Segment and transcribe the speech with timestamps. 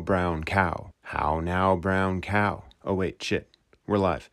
[0.00, 0.90] brown cow?
[1.02, 2.64] How now, brown cow?
[2.84, 3.48] Oh, wait, shit.
[3.86, 4.30] We're live.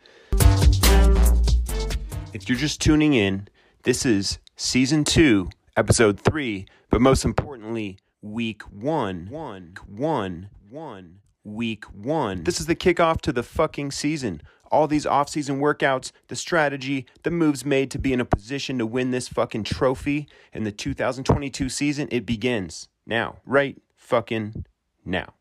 [2.33, 3.47] If you're just tuning in,
[3.83, 9.27] this is season two, episode three, but most importantly, week one.
[9.29, 12.43] One, one, one, week one.
[12.43, 14.41] This is the kickoff to the fucking season.
[14.69, 18.85] All these off-season workouts, the strategy, the moves made to be in a position to
[18.85, 24.65] win this fucking trophy in the 2022 season, it begins now, right fucking
[25.05, 25.33] now.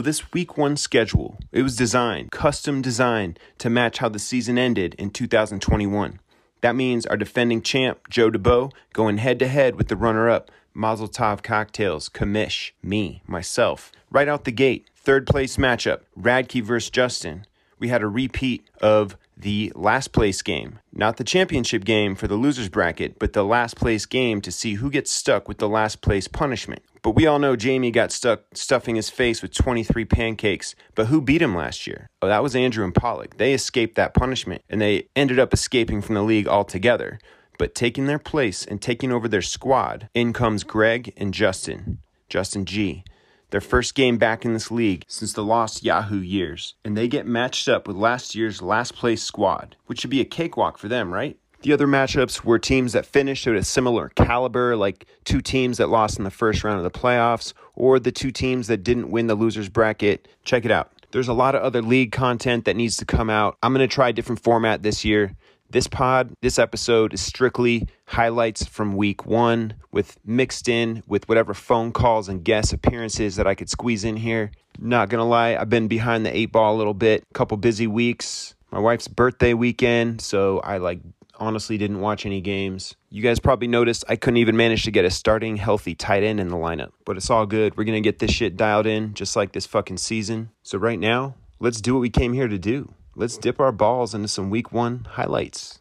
[0.00, 4.94] This week one schedule, it was designed, custom designed to match how the season ended
[4.94, 6.20] in 2021.
[6.60, 10.52] That means our defending champ, Joe DeBow, going head to head with the runner up,
[10.72, 13.90] Mazel Tov Cocktails, Kamish, me, myself.
[14.08, 17.44] Right out the gate, third place matchup, Radke versus Justin.
[17.80, 20.80] We had a repeat of the last place game.
[20.92, 24.74] Not the championship game for the losers bracket, but the last place game to see
[24.74, 26.82] who gets stuck with the last place punishment.
[27.02, 30.74] But we all know Jamie got stuck stuffing his face with 23 pancakes.
[30.96, 32.10] But who beat him last year?
[32.20, 33.36] Oh, that was Andrew and Pollock.
[33.36, 37.20] They escaped that punishment and they ended up escaping from the league altogether.
[37.58, 41.98] But taking their place and taking over their squad, in comes Greg and Justin.
[42.28, 43.04] Justin G
[43.50, 47.26] their first game back in this league since the lost Yahoo years, and they get
[47.26, 51.12] matched up with last year's last place squad, which should be a cakewalk for them,
[51.12, 51.38] right?
[51.62, 55.88] The other matchups were teams that finished at a similar caliber, like two teams that
[55.88, 59.26] lost in the first round of the playoffs, or the two teams that didn't win
[59.26, 60.28] the losers bracket.
[60.44, 60.92] Check it out.
[61.10, 63.56] There's a lot of other league content that needs to come out.
[63.62, 65.34] I'm going to try a different format this year.
[65.70, 71.52] This pod, this episode is strictly highlights from week one with mixed in with whatever
[71.52, 74.50] phone calls and guest appearances that I could squeeze in here.
[74.78, 78.54] Not gonna lie, I've been behind the eight ball a little bit, couple busy weeks.
[78.70, 81.00] My wife's birthday weekend, so I like
[81.38, 82.96] honestly didn't watch any games.
[83.10, 86.40] You guys probably noticed I couldn't even manage to get a starting healthy tight end
[86.40, 87.76] in the lineup, but it's all good.
[87.76, 90.48] We're gonna get this shit dialed in just like this fucking season.
[90.62, 94.14] So, right now, let's do what we came here to do let's dip our balls
[94.14, 95.80] into some week one highlights.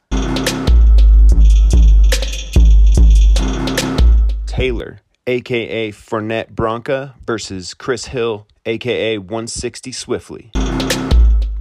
[4.48, 10.52] Taylor, aka Fournette Bronca, versus Chris Hill, aka 160 Swiftly.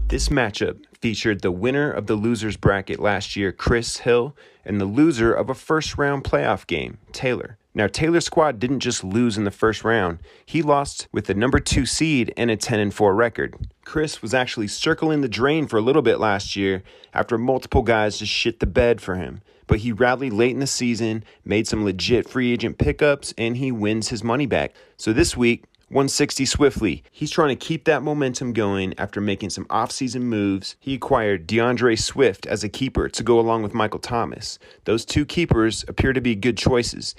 [0.09, 4.87] This matchup featured the winner of the losers bracket last year, Chris Hill, and the
[4.87, 7.59] loser of a first round playoff game, Taylor.
[7.77, 11.59] Now, Taylor's squad didn't just lose in the first round, he lost with the number
[11.59, 13.55] two seed and a 10 and 4 record.
[13.85, 16.83] Chris was actually circling the drain for a little bit last year
[17.13, 19.43] after multiple guys just shit the bed for him.
[19.67, 23.71] But he rallied late in the season, made some legit free agent pickups, and he
[23.71, 24.73] wins his money back.
[24.97, 27.05] So this week, 160 swiftly.
[27.13, 30.75] He's trying to keep that momentum going after making some offseason moves.
[30.81, 34.59] He acquired D'Andre Swift as a keeper to go along with Michael Thomas.
[34.85, 37.15] Those two keepers appear to be good choices.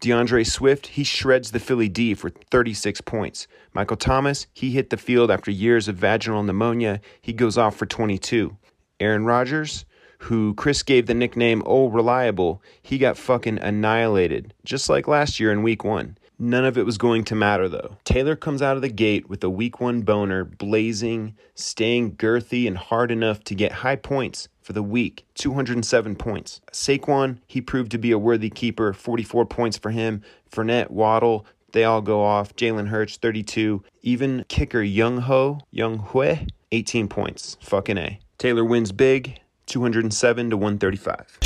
[0.00, 3.46] D'Andre Swift, he shreds the Philly D for 36 points.
[3.72, 7.00] Michael Thomas, he hit the field after years of vaginal pneumonia.
[7.20, 8.56] He goes off for 22.
[9.00, 9.84] Aaron Rodgers,
[10.20, 15.52] who Chris gave the nickname Oh Reliable, he got fucking annihilated, just like last year
[15.52, 16.16] in week one.
[16.38, 17.96] None of it was going to matter though.
[18.04, 22.76] Taylor comes out of the gate with a week one boner blazing, staying girthy and
[22.76, 26.60] hard enough to get high points for the week 207 points.
[26.72, 30.22] Saquon, he proved to be a worthy keeper, 44 points for him.
[30.50, 32.54] Fournette, Waddle, they all go off.
[32.56, 33.82] Jalen Hurts, 32.
[34.02, 36.36] Even kicker Young Ho, Young Hui,
[36.72, 37.56] 18 points.
[37.60, 38.18] Fucking A.
[38.38, 41.38] Taylor wins big, 207 to 135.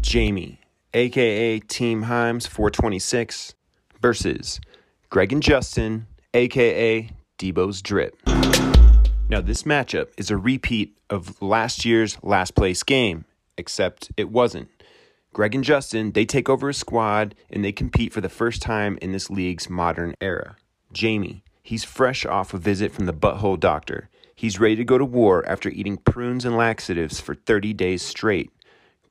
[0.00, 0.58] Jamie,
[0.94, 3.54] aka Team Himes 426,
[4.00, 4.60] versus
[5.10, 7.08] Greg and Justin, aka
[7.38, 8.16] Debo's Drip.
[9.28, 13.24] Now, this matchup is a repeat of last year's last place game,
[13.56, 14.68] except it wasn't.
[15.32, 18.98] Greg and Justin, they take over a squad and they compete for the first time
[19.00, 20.56] in this league's modern era.
[20.92, 24.10] Jamie, he's fresh off a visit from the butthole doctor.
[24.34, 28.50] He's ready to go to war after eating prunes and laxatives for 30 days straight.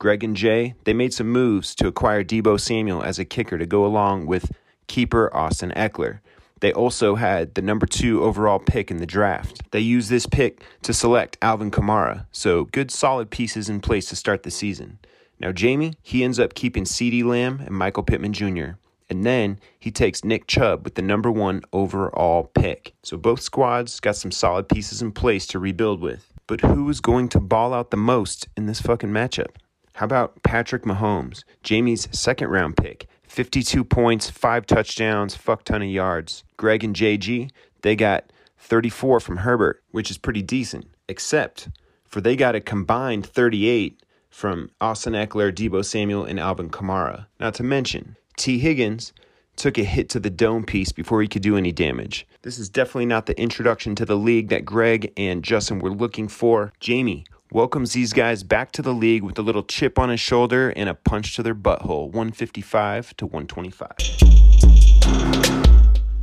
[0.02, 3.64] Greg and Jay, they made some moves to acquire Deebo Samuel as a kicker to
[3.64, 4.50] go along with
[4.88, 6.18] keeper Austin Ekeler.
[6.58, 9.62] They also had the number two overall pick in the draft.
[9.70, 14.16] They used this pick to select Alvin Kamara, so good solid pieces in place to
[14.16, 14.98] start the season.
[15.38, 18.70] Now, Jamie, he ends up keeping CeeDee Lamb and Michael Pittman Jr.,
[19.08, 22.92] and then he takes Nick Chubb with the number one overall pick.
[23.04, 26.26] So both squads got some solid pieces in place to rebuild with.
[26.48, 29.50] But who is going to ball out the most in this fucking matchup?
[29.94, 35.88] How about Patrick Mahomes, Jamie's second round pick, 52 points, five touchdowns, fuck ton of
[35.88, 36.44] yards.
[36.56, 37.50] Greg and JG,
[37.82, 41.68] they got 34 from Herbert, which is pretty decent, except
[42.04, 47.26] for they got a combined 38 from Austin Ekeler, Deebo Samuel, and Alvin Kamara.
[47.38, 49.12] Not to mention, Tee Higgins
[49.56, 52.26] took a hit to the dome piece before he could do any damage.
[52.42, 56.28] This is definitely not the introduction to the league that Greg and Justin were looking
[56.28, 56.72] for.
[56.80, 60.70] Jamie welcomes these guys back to the league with a little chip on his shoulder
[60.70, 63.92] and a punch to their butthole 155 to 125.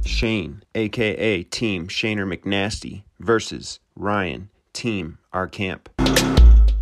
[0.04, 5.88] Shane, aka Team Shaner McNasty, versus Ryan, Team Our Camp.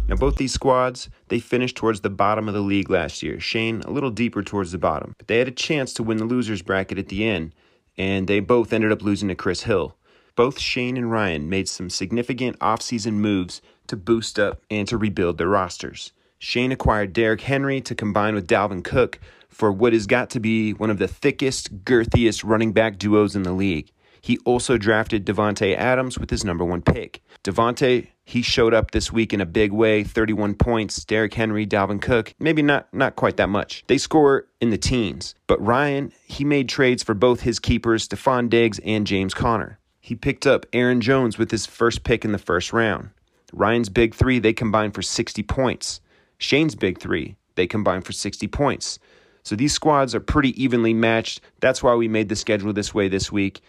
[0.08, 3.42] Now, both these squads, they finished towards the bottom of the league last year.
[3.42, 5.14] Shane a little deeper towards the bottom.
[5.18, 7.54] But they had a chance to win the losers bracket at the end,
[7.98, 9.98] and they both ended up losing to Chris Hill.
[10.38, 15.38] Both Shane and Ryan made some significant offseason moves to boost up and to rebuild
[15.38, 16.12] their rosters.
[16.40, 19.20] Shane acquired Derrick Henry to combine with Dalvin Cook
[19.50, 23.44] for what has got to be one of the thickest, girthiest running back duos in
[23.44, 23.92] the league.
[24.22, 27.24] He also drafted Davante Adams with his number one pick.
[27.44, 31.06] Davante, he showed up this week in a big way, 31 points.
[31.06, 33.84] Derrick Henry, Dalvin Cook, maybe not not quite that much.
[33.88, 35.34] They score in the teens.
[35.48, 39.80] But Ryan, he made trades for both his keepers, Stefon Diggs and James Conner.
[40.02, 43.12] He picked up Aaron Jones with his first pick in the first round.
[43.58, 46.00] Ryan's big three, they combined for 60 points.
[46.38, 49.00] Shane's big three, they combined for 60 points.
[49.44, 51.42] So these squads are pretty evenly matched.
[51.60, 53.62] That's why we made the schedule this way this week.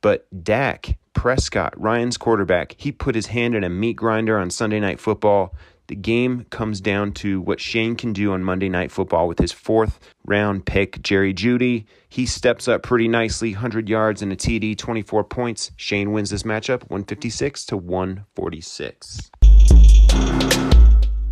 [0.00, 4.78] But Dak Prescott, Ryan's quarterback, he put his hand in a meat grinder on Sunday
[4.78, 5.54] Night Football.
[5.92, 9.52] The game comes down to what Shane can do on Monday Night Football with his
[9.52, 11.84] fourth round pick, Jerry Jeudy.
[12.08, 15.70] He steps up pretty nicely, 100 yards and a TD, 24 points.
[15.76, 19.30] Shane wins this matchup, 156 to 146.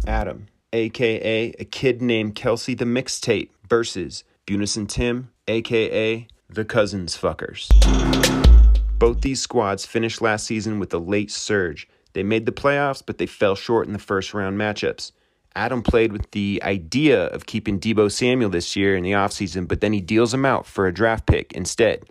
[0.07, 7.67] Adam, aka a kid named Kelsey the Mixtape, versus Bunison Tim, aka the Cousins Fuckers.
[8.99, 11.89] Both these squads finished last season with a late surge.
[12.13, 15.13] They made the playoffs, but they fell short in the first round matchups.
[15.57, 19.81] Adam played with the idea of keeping Deebo Samuel this year in the offseason, but
[19.81, 22.05] then he deals him out for a draft pick instead.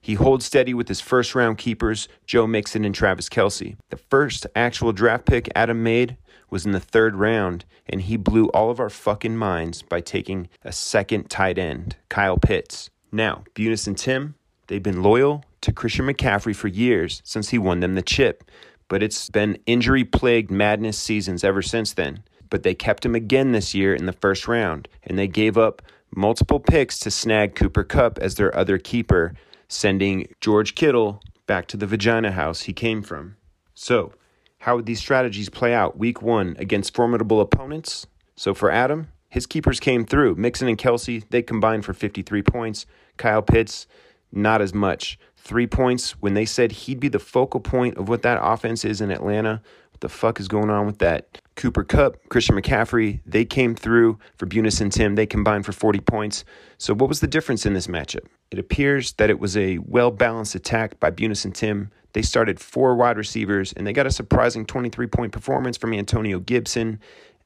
[0.00, 3.76] He holds steady with his first round keepers, Joe Mixon and Travis Kelce.
[3.90, 6.16] The first actual draft pick Adam made
[6.50, 10.48] was in the third round, and he blew all of our fucking minds by taking
[10.64, 12.90] a second tight end, Kyle Pitts.
[13.10, 14.34] Now, Bunis and Tim,
[14.66, 18.44] they've been loyal to Christian McCaffrey for years since he won them the chip,
[18.92, 22.22] but it's been injury plagued madness seasons ever since then.
[22.50, 25.80] But they kept him again this year in the first round, and they gave up
[26.14, 29.32] multiple picks to snag Cooper Kupp as their other keeper,
[29.66, 33.36] sending George Kittle back to the vagina house he came from.
[33.72, 34.12] So,
[34.58, 38.06] how would these strategies play out week one against formidable opponents?
[38.36, 40.34] So, for Adam, his keepers came through.
[40.34, 42.84] Mixon and Kelce, they combined for 53 points.
[43.16, 43.86] Kyle Pitts,
[44.30, 48.22] not as much three points when they said he'd be the focal point of what
[48.22, 49.60] that offense is in Atlanta.
[49.90, 51.40] What the fuck is going on with that?
[51.56, 55.16] Cooper Kupp, Christian McCaffrey, they came through for Bunis and Tim.
[55.16, 56.44] They combined for 40 points.
[56.78, 58.26] So, what was the difference in this matchup?
[58.50, 61.90] It appears that it was a well balanced attack by Bunis and Tim.
[62.12, 66.38] They started four wide receivers and they got a surprising 23 point performance from Antonio
[66.38, 67.00] Gibson.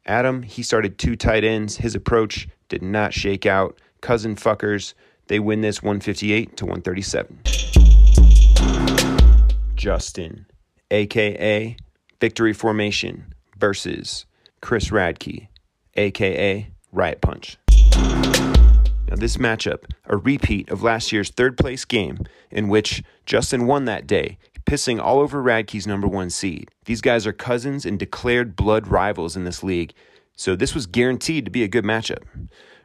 [0.05, 1.79] Adam, he started two tight ends.
[1.79, 3.81] His approach did not shake out.
[4.03, 4.95] Cousin fuckers,
[5.29, 7.76] they win this 158 to 137.
[9.87, 10.47] Justin,
[10.91, 11.77] aka
[12.21, 14.27] Victory Formation, versus
[14.61, 15.47] Chris Radke,
[15.95, 17.57] aka Riot Punch.
[17.95, 22.19] Now, this matchup, a repeat of last year's third place game,
[22.51, 26.69] in which Justin won that day, pissing all over Radke's number one seed.
[26.87, 29.95] These guys are cousins and declared blood rivals in this league,
[30.35, 32.25] so this was guaranteed to be a good matchup.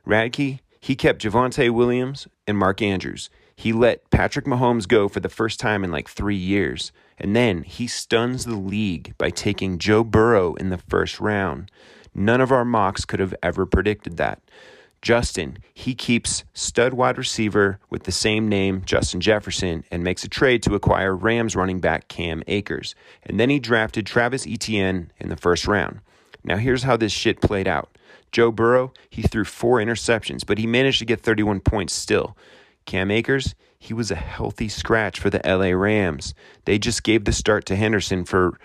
[0.05, 3.31] Radke, he kept Javonte Williams and Mark Andrews.
[3.62, 6.91] He let Patrick Mahomes go for the first time in like three years.
[7.20, 11.70] And then he stuns the league by taking Joe Burrow in the first round.
[12.15, 14.41] None of our mocks could have ever predicted that.
[15.03, 20.27] Justin, he keeps stud wide receiver with the same name, Justin Jefferson, and makes a
[20.27, 22.96] trade to acquire Rams running back Cam Akers.
[23.22, 26.00] And then he drafted Travis Etienne in the first round.
[26.44, 27.96] Now, here's how this shit played out
[28.32, 32.36] Joe Burrow, he threw four interceptions, but he managed to get 31 points still.
[32.86, 36.34] Cam Akers, he was a healthy scratch for the LA Rams.
[36.66, 38.60] They just gave the start to Henderson for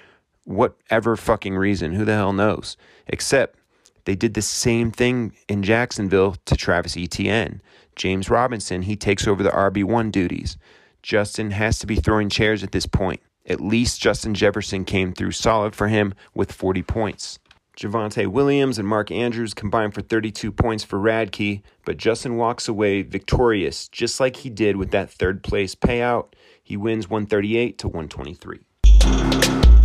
[0.45, 1.93] whatever fucking reason.
[1.93, 2.77] Who the hell knows?
[3.07, 3.59] Except
[4.05, 7.61] they did the same thing in Jacksonville to Travis Etienne.
[7.97, 10.57] James Robinson, he takes over the RB1 duties.
[11.03, 13.21] Justin has to be throwing chairs at this point.
[13.47, 17.39] At least Justin Jefferson came through solid for him with 40 points.
[17.77, 23.03] Javonte Williams and Mark Andrews combined for 32 points for Radke, but Justin walks away
[23.03, 26.33] victorious, just like he did with that third place payout.
[26.63, 28.61] He wins 138 to 123.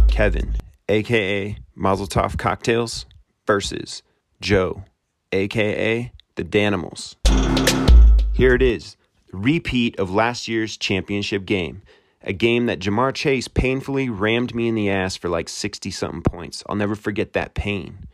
[0.08, 0.56] Kevin,
[0.88, 3.06] aka Mazel Tov Cocktails,
[3.46, 4.04] versus
[4.40, 4.86] Joe,
[5.34, 7.16] aka the Danimals.
[8.32, 8.96] Here it is,
[9.34, 11.82] repeat of last year's championship game.
[12.24, 16.22] A game that Ja'Marr Chase painfully rammed me in the ass for like 60 something
[16.22, 16.64] points.
[16.68, 18.08] I'll never forget that pain.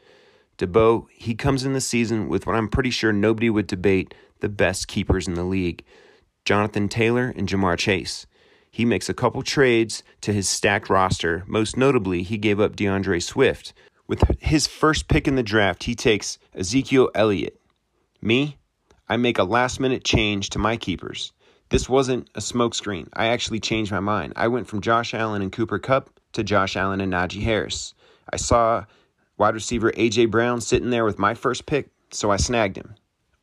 [0.58, 4.50] Debo, he comes in the season with what I'm pretty sure nobody would debate the
[4.50, 5.84] best keepers in the league
[6.46, 8.26] Jonathan Taylor and Ja'Marr Chase.
[8.72, 11.44] He makes a couple trades to his stacked roster.
[11.46, 13.74] Most notably, he gave up D'Andre Swift.
[14.08, 17.60] With his first pick in the draft, he takes Ezekiel Elliott.
[18.22, 18.58] Me,
[19.10, 21.34] I make a last minute change to my keepers.
[21.70, 23.10] This wasn't a smokescreen.
[23.14, 24.34] I actually changed my mind.
[24.36, 27.94] I went from Josh Allen and Cooper Kupp to Josh Allen and Najee Harris.
[28.32, 28.86] I saw
[29.38, 30.28] wide receiver A.J.
[30.28, 32.96] Brown sitting there with my first pick, so I snagged him.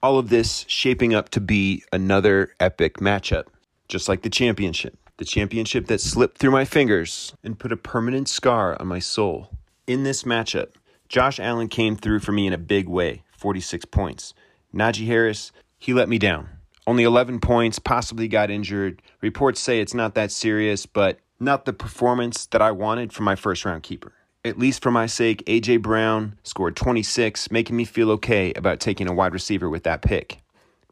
[0.03, 3.45] All of this shaping up to be another epic matchup,
[3.89, 4.97] just like the championship.
[5.19, 9.51] The championship that slipped through my fingers and put a permanent scar on my soul.
[9.87, 10.73] In this matchup,
[11.09, 14.35] Josh Allen came through for me in a big way 46 points.
[14.75, 16.49] Najee Harris, he let me down.
[16.87, 19.01] Only 11 points, possibly got injured.
[19.23, 23.37] Reports say it's not that serious, but not the performance that I wanted from my
[23.37, 24.13] first round keeper.
[24.45, 25.79] At least for my sake, A.J.
[25.79, 30.43] Brown scored 26, making me feel okay about taking a wide receiver with that pick.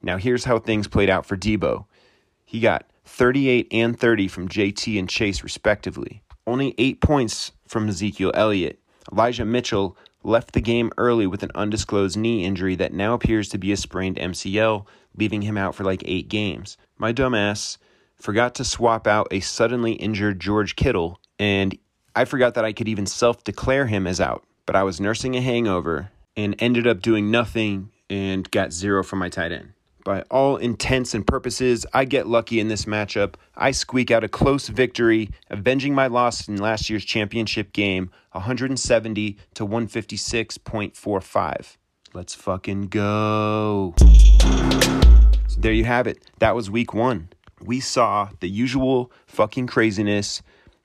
[0.01, 1.85] Now, here's how things played out for Debo.
[2.47, 6.23] He got 38 and 30 from JT and Chase, respectively.
[6.47, 8.81] Only eight points from Ezekiel Elliott.
[9.13, 13.59] Elijah Mitchell left the game early with an undisclosed knee injury that now appears to
[13.59, 14.87] be a sprained MCL,
[15.17, 16.77] leaving him out for like eight games.
[16.99, 17.79] My dumbass
[18.17, 21.77] forgot to swap out a suddenly injured George Kittle, and
[22.15, 24.45] I forgot that I could even self declare him as out.
[24.67, 29.19] But I was nursing a hangover and ended up doing nothing and got zero from
[29.19, 29.73] my tight end.
[30.05, 33.37] By all intents and purposes, I get lucky in this matchup.
[33.55, 39.39] I squeak out a close victory, avenging my loss in last year's championship game, 170
[39.55, 41.77] to 156.45.
[42.15, 43.95] Let's fucking go.
[45.47, 46.19] So there you have it.
[46.41, 47.29] That was week one.
[47.61, 50.43] We saw the usual fucking craziness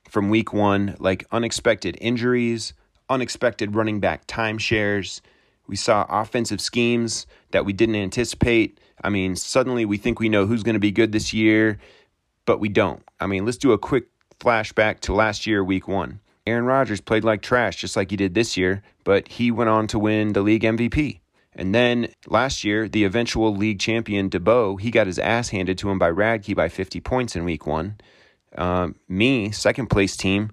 [0.08, 2.74] from week one, like unexpected injuries,
[3.10, 5.22] unexpected running back timeshares.
[5.68, 10.46] We saw offensive schemes that we didn't anticipate I mean, suddenly we think we know
[10.46, 11.80] who's going to be good this year,
[12.46, 13.04] but we don't.
[13.20, 14.08] I mean, let's do a quick
[14.40, 16.20] flashback to last year, week one.
[16.46, 19.88] Aaron Rodgers played like trash, just like he did this year, but he went on
[19.88, 21.20] to win the league MVP.
[21.54, 25.90] And then last year, the eventual league champion Debo, he got his ass handed to
[25.90, 27.98] him by Radke by 50 points in week one.
[28.56, 30.52] Um, me, second place team,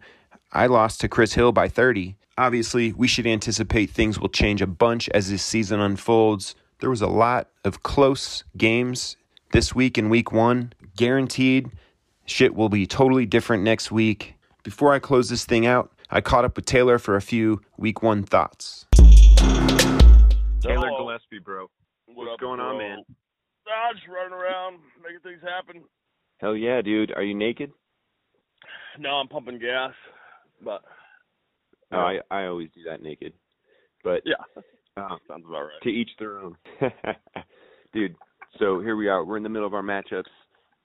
[0.53, 2.17] I lost to Chris Hill by 30.
[2.37, 6.57] Obviously, we should anticipate things will change a bunch as this season unfolds.
[6.81, 9.17] There was a lot of close games
[9.53, 10.73] this week in week one.
[10.97, 11.71] Guaranteed
[12.27, 14.35] shit will be totally different next week.
[14.65, 18.03] Before I close this thing out, I caught up with Taylor for a few week
[18.03, 18.87] one thoughts.
[20.61, 21.69] Taylor Gillespie, bro.
[22.07, 22.71] What What's going bro?
[22.71, 22.99] on, man?
[23.69, 25.85] Ah, just running around, making things happen.
[26.39, 27.13] Hell yeah, dude.
[27.15, 27.71] Are you naked?
[28.99, 29.93] No, I'm pumping gas,
[30.65, 30.83] but.
[31.95, 33.33] Oh, I I always do that naked,
[34.03, 34.63] but yeah.
[34.97, 35.83] Oh, sounds about right.
[35.83, 36.57] To each their own.
[37.93, 38.15] Dude,
[38.59, 39.25] so here we are.
[39.25, 40.31] We're in the middle of our matchups.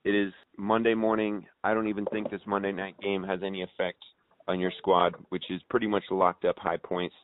[0.05, 1.45] It is Monday morning.
[1.63, 3.99] I don't even think this Monday night game has any effect
[4.47, 7.15] on your squad, which is pretty much locked up high points.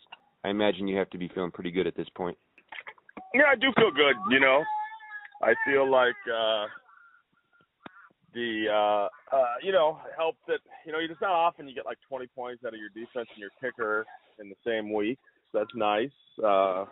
[0.44, 2.38] I imagine you have to be feeling pretty good at this point.
[3.34, 4.64] Yeah, I do feel good, you know.
[5.42, 6.68] I feel like uh
[8.36, 11.98] the uh uh you know, help that you know, it's not often you get like
[12.08, 14.06] twenty points out of your defense and your kicker
[14.40, 15.18] in the same week
[15.52, 16.12] So that's nice.
[16.44, 16.86] Uh,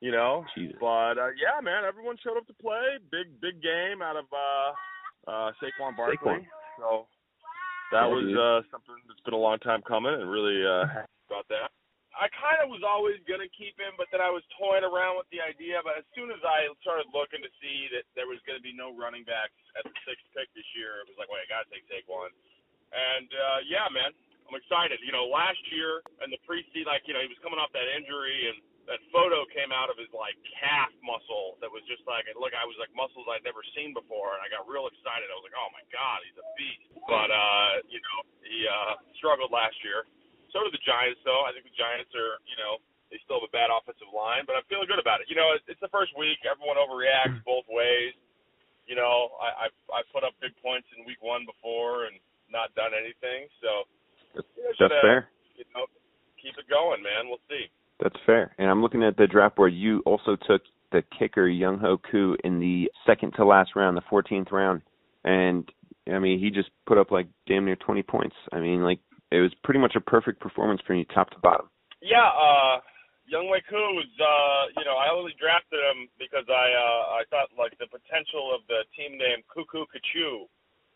[0.00, 0.76] you know, Jesus.
[0.80, 2.98] but uh, yeah, man, everyone showed up to play.
[3.10, 6.16] Big, big game out of uh, uh, Saquon Barkley.
[6.18, 6.46] Saquon.
[6.78, 7.06] So
[7.92, 11.12] that yeah, was uh, something that's been a long time coming, and really uh, happy
[11.30, 11.70] about that.
[12.12, 15.28] I kind of was always gonna keep him, but then I was toying around with
[15.32, 15.80] the idea.
[15.80, 18.92] But as soon as I started looking to see that there was to be no
[18.92, 21.88] running backs at the sixth pick this year, it was like, wait, I gotta take
[21.88, 22.28] Saquon.
[22.92, 24.12] And uh, yeah, man,
[24.44, 25.00] I'm excited.
[25.00, 27.88] You know, last year and the preseason, like you know, he was coming off that
[27.96, 32.28] injury, and that photo came out of his like calf muscle that was just like,
[32.36, 35.32] look, I was like muscles I'd never seen before, and I got real excited.
[35.32, 36.84] I was like, oh my god, he's a beast.
[37.08, 40.04] But uh, you know, he uh, struggled last year.
[40.52, 41.48] So did the Giants, though.
[41.48, 42.78] I think the Giants are, you know,
[43.12, 45.28] they still have a bad offensive line, but I'm feeling good about it.
[45.28, 46.40] You know, it's, it's the first week.
[46.48, 47.44] Everyone overreacts hmm.
[47.44, 48.16] both ways.
[48.88, 52.18] You know, I, I've I've put up big points in week one before and
[52.50, 53.86] not done anything, so
[54.34, 54.48] that's,
[54.80, 55.28] that's fair.
[55.54, 55.86] You know,
[56.40, 57.30] keep it going, man.
[57.30, 57.70] We'll see.
[58.02, 58.50] That's fair.
[58.58, 59.72] And I'm looking at the draft board.
[59.72, 64.50] You also took the kicker Younghoe Koo in the second to last round, the 14th
[64.50, 64.82] round,
[65.24, 65.70] and
[66.10, 68.36] I mean he just put up like damn near 20 points.
[68.52, 68.98] I mean like
[69.32, 71.72] it was pretty much a perfect performance for you top to bottom.
[72.04, 72.84] Yeah, uh
[73.24, 77.48] Younghoe Koo was uh you know, I only drafted him because I uh I thought
[77.56, 80.44] like the potential of the team name Cuckoo Kachu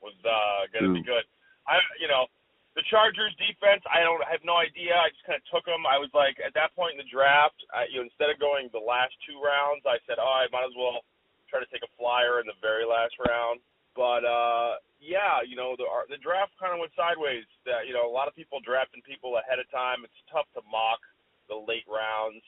[0.05, 1.01] was uh gonna Ooh.
[1.01, 1.25] be good.
[1.65, 2.29] I you know,
[2.77, 4.93] the Chargers defense, I don't I have no idea.
[4.93, 5.89] I just kind of took them.
[5.89, 8.69] I was like at that point in the draft, I, you know, instead of going
[8.69, 11.01] the last two rounds, I said, "Oh, I might as well
[11.49, 13.65] try to take a flyer in the very last round."
[13.97, 17.49] But uh yeah, you know, the the draft kind of went sideways.
[17.65, 20.05] That you know, a lot of people drafting people ahead of time.
[20.05, 21.01] It's tough to mock
[21.49, 22.45] the late rounds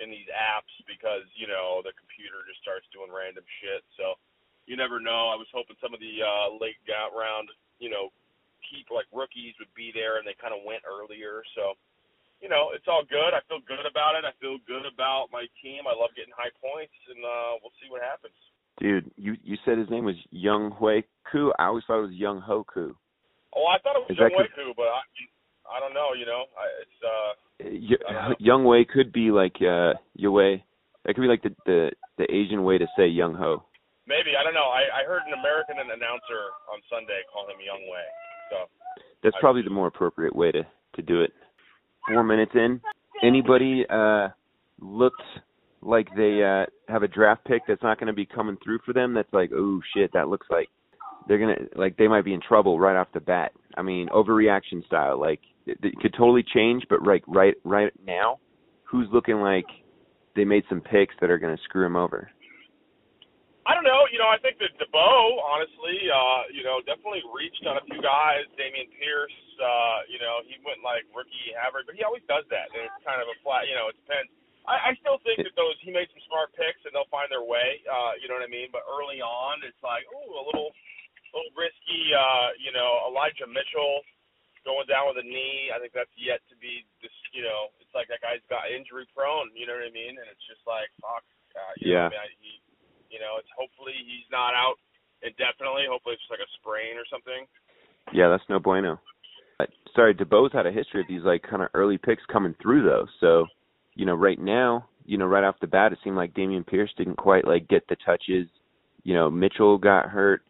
[0.00, 3.86] in these apps because you know the computer just starts doing random shit.
[3.96, 4.18] So
[4.66, 5.30] you never know.
[5.30, 7.50] I was hoping some of the uh, late round,
[7.82, 8.14] you know,
[8.62, 11.42] keep like rookies would be there, and they kind of went earlier.
[11.58, 11.74] So,
[12.38, 13.34] you know, it's all good.
[13.34, 14.22] I feel good about it.
[14.22, 15.86] I feel good about my team.
[15.86, 18.38] I love getting high points, and uh, we'll see what happens.
[18.78, 21.52] Dude, you you said his name was Young Hui Ku.
[21.58, 22.96] I always thought it was Young Ho Koo.
[23.54, 25.00] Oh, I thought it was Is Young Hui Ku, but I
[25.68, 26.12] I don't know.
[26.18, 27.32] You know, I, it's uh.
[27.64, 30.58] Y- Young Wei could be like uh Yue.
[31.04, 33.64] That could be like the the the Asian way to say Young Ho.
[34.06, 34.72] Maybe I don't know.
[34.72, 38.08] I I heard an American announcer on Sunday call him Young Wei.
[38.50, 38.56] So
[39.22, 41.32] that's probably the more appropriate way to to do it.
[42.08, 42.80] Four minutes in,
[43.22, 44.28] anybody uh
[44.80, 45.22] looked
[45.82, 48.92] like they uh have a draft pick that's not going to be coming through for
[48.92, 50.68] them that's like oh shit that looks like
[51.28, 54.84] they're to like they might be in trouble right off the bat i mean overreaction
[54.86, 58.38] style like it, it could totally change but right right right now
[58.84, 59.66] who's looking like
[60.34, 62.30] they made some picks that are going to screw them over
[63.62, 64.10] I don't know.
[64.10, 68.02] You know, I think that DeBow, honestly, uh, you know, definitely reached on a few
[68.02, 68.42] guys.
[68.58, 72.74] Dameon Pierce, uh, you know, he went like rookie average, but he always does that.
[72.74, 74.34] And it's kind of a flat, you know, it depends.
[74.66, 77.42] I, I still think that those he made some smart picks and they'll find their
[77.42, 77.82] way.
[77.86, 78.70] Uh, you know what I mean?
[78.70, 80.70] But early on, it's like, oh, a little,
[81.34, 82.14] little risky.
[82.14, 84.06] Uh, you know, Elijah Mitchell
[84.62, 85.74] going down with a knee.
[85.74, 86.86] I think that's yet to be.
[87.02, 89.50] This, you know, it's like that guy's got injury prone.
[89.54, 90.14] You know what I mean?
[90.14, 91.26] And it's just like, fuck.
[91.52, 92.06] Uh, you yeah.
[92.08, 92.52] Know, I mean, he,
[93.12, 94.78] you know, it's hopefully he's not out
[95.20, 95.90] indefinitely.
[95.90, 97.44] Hopefully it's just like a sprain or something.
[98.14, 98.98] Yeah, that's no bueno.
[99.94, 103.06] Sorry, DeBose had a history of these like kind of early picks coming through though.
[103.20, 103.46] So,
[103.94, 106.92] you know, right now, you know, right off the bat, it seemed like Dameon Pierce
[106.96, 108.46] didn't quite like get the touches.
[109.02, 110.42] You know, Mitchell got hurt.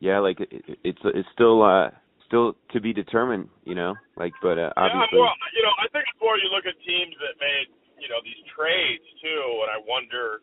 [0.00, 1.90] Yeah, like it, it's it's still uh
[2.26, 3.48] still to be determined.
[3.64, 5.18] You know, like but uh, obviously.
[5.18, 8.20] Yeah, well, you know, I think before you look at teams that made you know
[8.22, 10.40] these trades too, and I wonder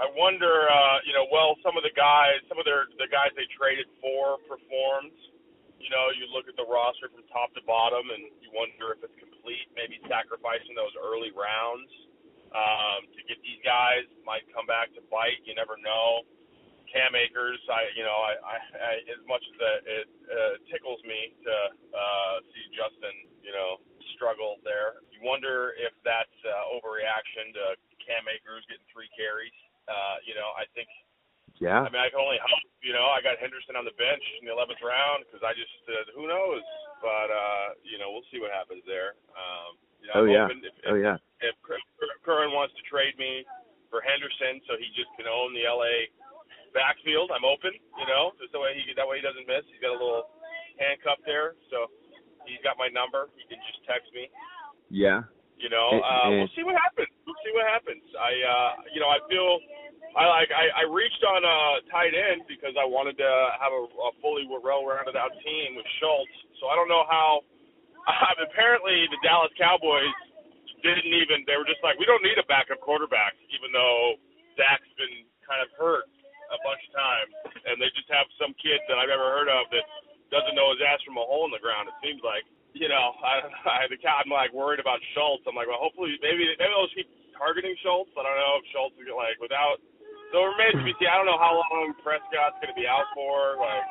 [0.00, 3.36] I wonder, uh, you know, well, some of the guys, some of their the guys
[3.36, 5.12] they traded for performed.
[5.80, 9.00] You know, you look at the roster from top to bottom, and you wonder if
[9.00, 9.66] it's complete.
[9.72, 11.88] Maybe sacrificing those early rounds
[12.52, 15.40] um, to get these guys might come back to bite.
[15.48, 16.28] You never know.
[16.92, 20.98] Cam Akers, I, you know, I, I, I as much as it, it uh, tickles
[21.06, 21.54] me to
[21.94, 23.14] uh, see Justin,
[23.46, 23.78] you know,
[24.18, 24.98] struggle there.
[25.14, 27.64] You wonder if that's uh, overreaction to
[28.02, 29.54] Cam Akers getting three carries
[29.90, 30.86] uh, you know, I think.
[31.58, 31.84] Yeah.
[31.84, 32.64] I mean, I can only hope.
[32.80, 35.76] You know, I got Henderson on the bench in the 11th round because I just
[35.92, 36.64] uh, who knows,
[37.04, 39.18] but uh, you know, we'll see what happens there.
[39.36, 40.48] Um, you know, oh I'm yeah.
[40.48, 41.16] If, oh yeah.
[41.44, 41.84] If, if
[42.24, 43.44] Curran wants to trade me
[44.38, 46.10] for so he just can own the LA
[46.72, 47.74] backfield, I'm open.
[47.98, 49.66] You know, just the way he that way he doesn't miss.
[49.70, 50.30] He's got a little
[50.78, 51.90] handcuff there, so
[52.46, 53.28] he's got my number.
[53.34, 54.30] He can just text me.
[54.90, 55.26] Yeah.
[55.60, 57.12] You know, uh, we'll see what happens.
[57.28, 58.00] We'll see what happens.
[58.16, 59.60] I, uh, you know, I feel
[60.16, 63.68] I like I, I reached on a uh, tight end because I wanted to have
[63.68, 66.32] a, a fully well-rounded out team with Schultz.
[66.64, 67.44] So I don't know how.
[68.08, 70.16] Uh, apparently, the Dallas Cowboys
[70.80, 71.44] didn't even.
[71.44, 74.18] They were just like, we don't need a backup quarterback, even though
[74.56, 76.08] Dak's been kind of hurt
[76.50, 77.32] a bunch of times,
[77.70, 79.86] and they just have some kid that I've never heard of that
[80.34, 81.86] doesn't know his ass from a hole in the ground.
[81.86, 82.42] It seems like
[82.74, 85.44] you know, I, I I'm like worried about Schultz.
[85.46, 88.10] I'm like, well, hopefully, maybe maybe they'll keep targeting Schultz.
[88.14, 89.82] I don't know if Schultz is like without.
[90.30, 91.10] So it remains to be seen.
[91.10, 93.58] I don't know how long Prescott's going to be out for.
[93.58, 93.82] Like,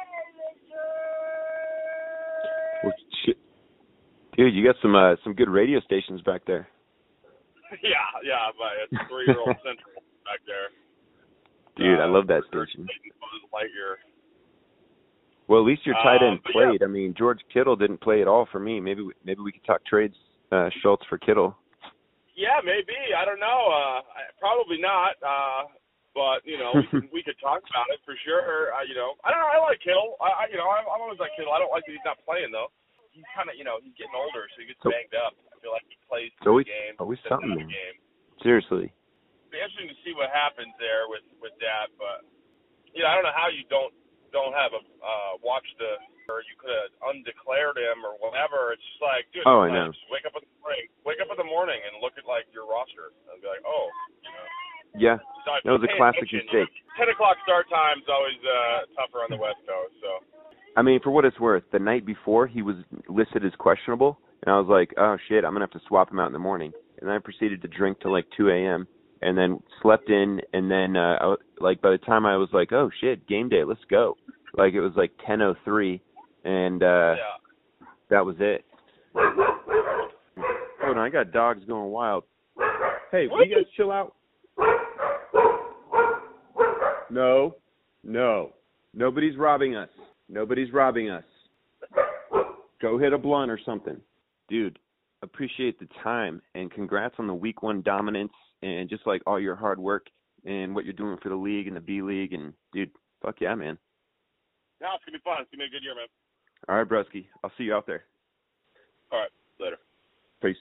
[4.38, 6.68] dude, you got some uh, some good radio stations back there.
[7.84, 10.74] yeah, yeah, but it's three year old central back there.
[11.78, 12.88] Dude, uh, I love that station.
[15.48, 16.82] Well, at least your tight end uh, played.
[16.82, 16.86] Yeah.
[16.86, 18.80] I mean, George Kittle didn't play at all for me.
[18.80, 20.14] Maybe maybe we could talk trades
[20.52, 21.58] uh, Schultz for Kittle.
[22.38, 22.96] Yeah, maybe.
[23.18, 23.62] I don't know.
[23.68, 24.00] Uh,
[24.38, 25.18] probably not.
[25.20, 25.68] Uh,
[26.14, 28.74] but you know, we, could, we could talk about it for sure.
[28.78, 29.50] Uh, you know, I don't know.
[29.50, 30.22] I like Kittle.
[30.22, 31.54] I, I you know, I'm, I'm always like Kittle.
[31.54, 32.70] I don't like that he's not playing though.
[33.10, 35.34] He's kind of, you know, he's getting older, so he gets banged up.
[35.62, 36.96] Feel like he plays always- the game.
[37.00, 37.96] always sits something, game.
[38.42, 38.88] Seriously.
[38.90, 42.24] It'll be interesting to see what happens there with with that, but
[42.94, 43.94] you know, I don't know how you don't
[44.32, 45.98] don't have a uh watch the
[46.30, 48.70] or you could have undeclared him or whatever.
[48.72, 49.90] It's just like, dude, Oh, I know.
[49.90, 52.46] just wake up in the morning, wake up in the morning and look at like
[52.54, 53.90] your roster and be like, oh,
[54.22, 54.46] you know.
[54.98, 55.18] Yeah.
[55.46, 56.74] So That was a classic attention, mistake.
[57.02, 59.69] Ten o'clock start time's always uh tougher on the West so
[60.80, 62.78] I mean, for what it's worth, the night before he was
[63.10, 66.20] listed as questionable, and I was like, oh shit, I'm gonna have to swap him
[66.20, 66.72] out in the morning.
[67.02, 68.88] And then I proceeded to drink till like 2 a.m.
[69.22, 72.72] and then slept in, and then uh, I, like by the time I was like,
[72.72, 74.16] oh shit, game day, let's go.
[74.54, 76.00] Like it was like 10:03,
[76.46, 77.16] and uh yeah.
[78.10, 78.64] that was it.
[79.14, 82.24] Hold on, I got dogs going wild.
[83.12, 84.16] Hey, will you guys chill out?
[87.12, 87.58] No,
[88.02, 88.54] no,
[88.94, 89.90] nobody's robbing us.
[90.30, 91.24] Nobody's robbing us.
[92.82, 93.98] Go hit a blunt or something,
[94.48, 94.80] dude.
[95.22, 99.56] Appreciate the time and congrats on the week one dominance and just like all your
[99.56, 100.08] hard work
[100.46, 103.56] and what you're doing for the league and the B league and dude, fuck yeah,
[103.56, 103.78] man.
[104.80, 105.42] No, it's gonna be fun.
[105.42, 106.08] It's gonna be a good year, man.
[106.70, 108.06] All right, Brusky, I'll see you out there.
[109.12, 109.78] All right, later.
[110.42, 110.56] Peace.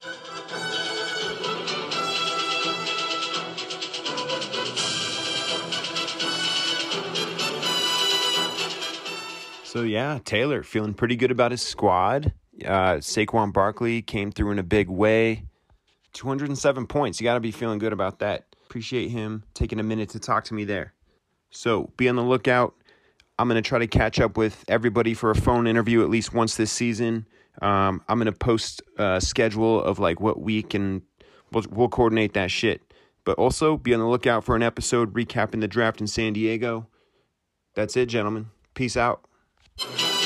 [9.68, 12.32] So yeah, Taylor feeling pretty good about his squad.
[12.64, 15.44] Uh, Saquon Barkley came through in a big way.
[16.14, 17.20] 207 points.
[17.20, 18.46] You got to be feeling good about that.
[18.64, 20.94] Appreciate him taking a minute to talk to me there.
[21.50, 22.76] So be on the lookout.
[23.38, 26.32] I'm going to try to catch up with everybody for a phone interview at least
[26.32, 27.26] once this season.
[27.60, 31.02] Um, I'm going to post a schedule of like what week and
[31.52, 32.80] we'll, we'll coordinate that shit.
[33.24, 36.86] But also be on the lookout for an episode recapping the draft in San Diego.
[37.74, 38.46] That's it, gentlemen.
[38.72, 39.27] Peace out.
[39.78, 40.17] Thank you.